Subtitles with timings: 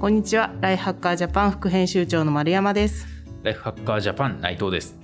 [0.00, 0.54] こんにちは。
[0.60, 3.08] ライフハッカージャパン副編集長の丸山です。
[3.42, 4.96] ライフハッカージャパン内藤です。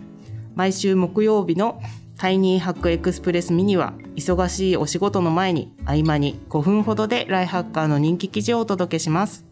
[0.54, 1.82] 毎週木曜日の
[2.16, 9.44] タイニーハックエクスプレスミニは、忙しいお仕事の前に合間に5分ほどでライフハッカーの人気記事をお届けします。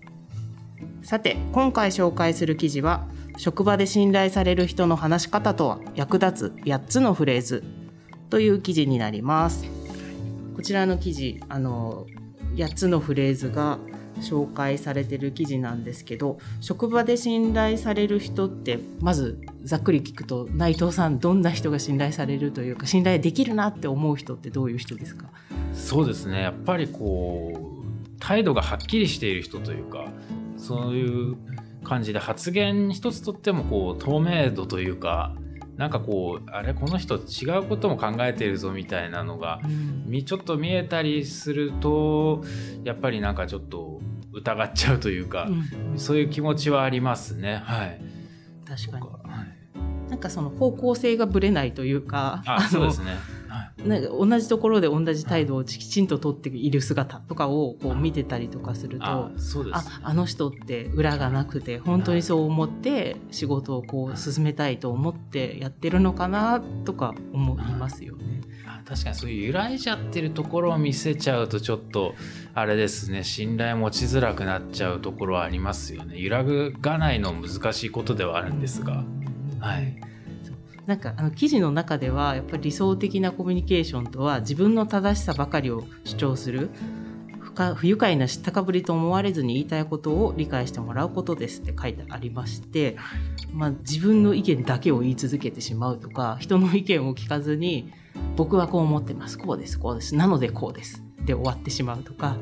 [1.02, 7.64] さて、今回紹介する記事は、職場で信頼される人の話し方とは役立つ8つのフレーズ
[8.30, 9.66] という記事になります。
[10.54, 12.06] こちらの記事、あの、
[12.54, 13.80] 8つのフレーズが
[14.22, 25.26] 紹介されてる記事なんですけど職場で信頼される人ってまずざっくり聞くと内藤さんどんな人が信頼されるというか信頼できるなって思う人ってどういう人ですか？
[25.74, 26.40] そうですね。
[26.40, 30.06] やっぱりこう態度がはっきりしている人というか
[30.56, 31.36] そういう
[31.82, 35.34] 感じで発言一つとってもこう透明度というか
[35.76, 42.44] なんかこうあれこの人違うことも考えてるぞみたいなのが、うん、ちょっと見えたりすると
[42.84, 43.91] やっぱりなんかちょっと
[44.32, 45.48] 疑っちゃうというか、
[45.92, 47.62] うん、そういう気持ちはありますね。
[47.64, 48.00] はい、
[48.66, 49.44] 確かに、は
[50.06, 53.16] い、なんかその方向性がぶれないというかあそうですね。
[53.84, 68.42] なんか同じところで同じ態度をきちんと取っている姿とかをこう見てたりとかするとあそうです、ね、ああの人って裏がなくて本当にそう思って仕事をこう進めたいと思ってやってるのかなとか思いますよね。
[68.84, 72.14] 確かにそういう揺らいじゃってるところを見せちゃうとちょっと
[72.54, 73.24] あれですね。
[73.24, 76.18] 信頼持ちづらくなっちゃうところはありますよね。
[76.18, 79.04] 揺らがないの難しいことではあるんですが。
[79.60, 80.12] はい
[80.86, 86.70] なんかあの記事の中ではやっぱり理想的なコミュニケーションとは自分の正しさばかりを主張する
[87.76, 92.96] 不愉快な知ったかぶりと思われずに言いたいことを理解してもらうことですって書いてありまして、
[93.52, 97.92] まあ、自分の意見だけを言い続けてしまうとか人の意見を聞かずに
[98.36, 102.36] 僕はこう思ってますこうですこうですなのでこうですで終わってしまうとか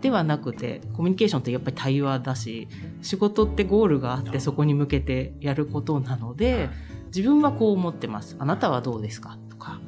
[0.00, 2.68] ではなくてコミュニケーションってやっぱり対話だし
[3.02, 6.70] 仕事ってゴールがあってそこに向けてやることなので
[7.14, 8.36] 自分はこう思ってます。
[8.38, 9.38] あなたはどうですか？
[9.50, 9.80] とか。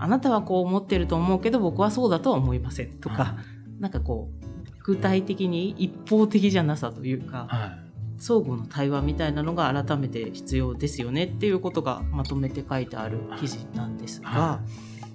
[0.00, 3.36] あなたはこう思ってると思うけど僕はそうだとは思いませんとか。
[3.80, 7.76] なんかこう具体的に一方的じゃなさというか、
[8.18, 14.60] 相互の対話みたいなのが改めて必要ですよねっていうことがまとめて書いてある記事なんですが、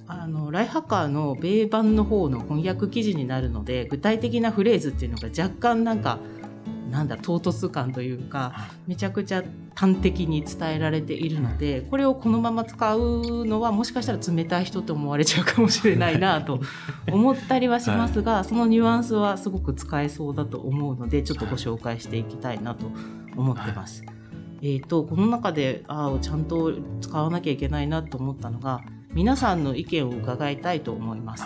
[0.07, 6.19] あのライハッカーの米版の方の翻訳記事になるので具体的なフレーズっていうのが若干なんか
[6.91, 9.43] なんだ唐突感というかめちゃくちゃ
[9.75, 16.61] 端的に伝えられているのでこれをこのまま使うのはもしかしたら冷たい人と思われちゃうかもしれないなと
[17.11, 22.85] 思ったりはしますがそのニュアンスはすごく使えそうだと思うのでちょっとご紹介していきたいなと
[23.35, 24.03] 思ってます。
[24.61, 28.81] えーと、この中であちゃんと使わなきゃいけないなと思ったのが
[29.13, 31.45] 皆さんの意見を伺いたいと思います。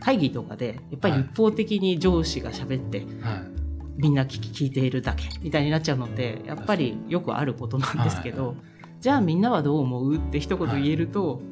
[0.00, 3.49] 会議とかでやっぱり一方的に上司が喋って、はい
[4.00, 8.56] みんな聞き聞いているだけみたいになっちゃうのってやっぱりよくあることなんですけど、はい、
[9.00, 11.42] じゃあみんなはどう思うって一言言えると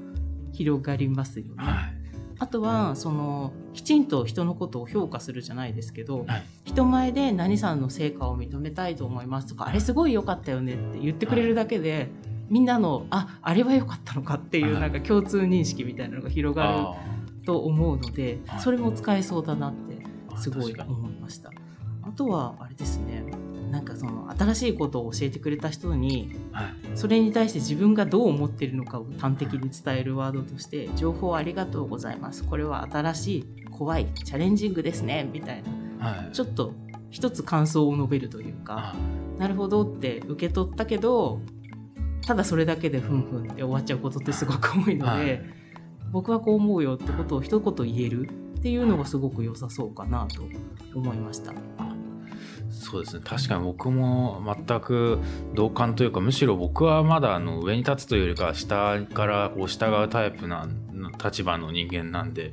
[0.53, 1.53] 広がりますよね。
[1.57, 1.95] はい、
[2.39, 12.09] あとはそのきちんと人のことを評価するじゃないですけど、はい、人前で何さんの成果を認めたいと思いますとかあれすごい良かったよねって言ってくれるだけで、
[12.49, 16.97] みんなのああれは良かったのかっていうなんか共通認識みたいなのが広が
[17.37, 20.07] ると思うのでそれも使えそうだなって
[20.39, 21.51] すごい思いました。
[22.19, 23.25] あとはあれですね。
[23.71, 32.43] なんかその新しいことを教えてくれた人に、はい、それに対して自分がどう思っているのかを端的に伝えるワードとして「情報ありがとうございます。
[32.43, 35.63] これは新しい怖いチャレンジングですね」みたい
[36.01, 36.73] な、はい、ちょっと
[37.11, 38.97] 一つ感想を述べるというか
[39.39, 41.41] 「なるほど」って受け取ったけど
[42.27, 45.43] ただそれだけでふんふんって終わっちゃうことってすごく多いので、はい、
[46.11, 48.29] 僕はこう思うよってことを一言言える
[48.59, 50.43] っていうのがすごく良さそうかなと
[50.97, 51.55] 思いました。
[52.71, 53.23] そうですね。
[53.25, 55.19] 確かに僕も全く
[55.55, 60.69] 同感というかむしろ僕はまだあの上に立つというよりか下からこう従うタイプな
[61.23, 62.53] 立場の人間なんで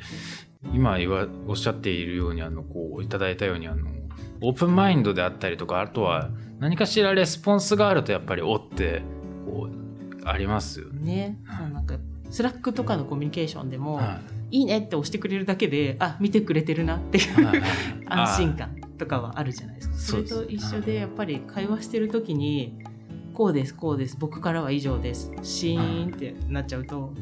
[0.73, 3.89] 今言わおっしゃっているようにあのこういただいたようにあの
[4.41, 6.29] オープンマインドであったりとかあとは
[6.59, 9.01] 何かしらレスポンスがあるとやっぱりおって
[9.45, 11.01] こうありますよね。
[11.05, 11.95] ね、はい、なんか
[12.31, 14.19] Slack とかのコミュニケーションでも、は
[14.49, 17.61] い、いいねって押してくれるだけであ見てくれてるなっていう、はい、
[18.07, 19.95] 安心感とかはあるじゃないですか。
[19.97, 22.79] それと一緒でやっぱり会話してる時に
[23.33, 25.31] こうですこうです僕からは以上です。
[25.41, 27.13] シーンってなっちゃうと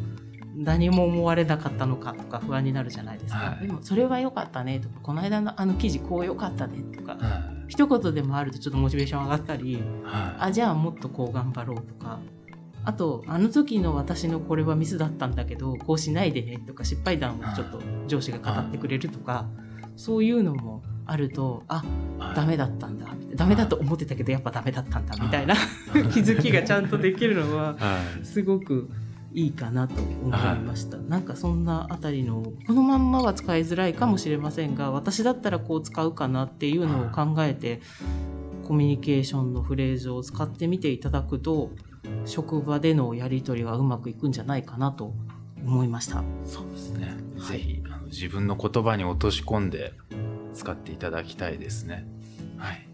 [0.55, 12.19] 何も思われなかったのかとか不安になるじゃないですか、はい、でもそれは良かったねとかこの間のあの記事こう良かったねとか、はい、一言でもあるとちょっとモチベーション上がったり、はい、あじゃあもっとこう頑張ろうとか
[12.85, 19.47] あとあの時の私のこれはミスだったんだけどこうしないでねとか失敗談をちょっと上司が語ってくれるとか、
[19.95, 21.83] そういうのもあるとあ
[22.19, 22.35] はい。
[22.35, 23.07] ダメだったんだ。
[23.35, 25.15] ダメだと思ってたけどやっぱダメだったんだ。
[25.21, 25.55] みたいな
[26.13, 28.25] 気づきがちゃんとできるのははい。
[28.25, 28.89] すごく
[29.33, 37.81] いいかなと思いました、なんかそんなあたりのこのまんまは使いづらいかもしれませんが私だったらこう使うかなっていうのを考えて
[38.67, 41.71] コミュニケーションのフレーズを使ってみていただくと
[42.25, 45.15] 職場でのやり取りはうまくいくんじゃないかなと
[45.65, 46.23] 思いました。
[46.45, 47.15] そうですね。
[47.39, 47.57] はい。
[47.57, 49.93] ぜひあの自分の言葉に落とし込んで
[50.53, 52.05] 使っていただきたいですね。
[52.57, 52.87] はい。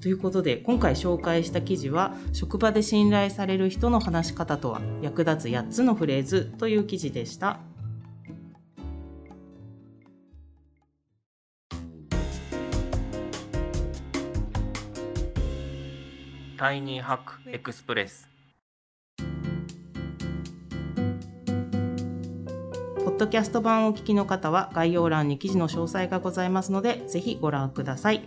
[0.00, 7.60] ということで今回紹介した記事は「職場で信頼される人の話し方とは役立つ8つのフレーズ」という記事でした。
[16.56, 18.29] Tiny Hack Express
[23.20, 28.22] ドキャスト版をお聞きの方は概要欄に記事の詳細がございますのでぜひご覧ください。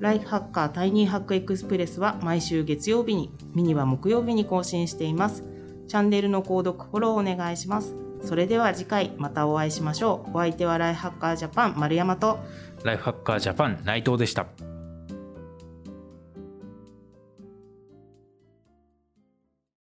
[0.00, 5.44] Lifehacker Tiny Hack Express は毎週月曜日に、ミニは木曜日に更新しています。
[5.86, 7.94] チャンネルの購読、フォローお願いします。
[8.22, 10.36] それでは次回またお会いしましょう。
[10.36, 12.40] お相手は Lifehacker Japan 丸山と
[12.82, 14.46] ライフハッカージャパン内藤でした。